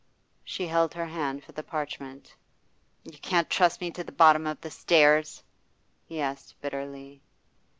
She 0.43 0.65
held 0.65 0.95
her 0.95 1.05
hand 1.05 1.43
for 1.43 1.51
the 1.51 1.61
parchment. 1.61 2.35
'You 3.03 3.19
can't 3.19 3.51
trust 3.51 3.81
me 3.81 3.91
to 3.91 4.03
the 4.03 4.11
bottom 4.11 4.47
of 4.47 4.59
the 4.61 4.71
stairs?' 4.71 5.43
he 6.07 6.19
asked 6.19 6.59
bitterly. 6.59 7.21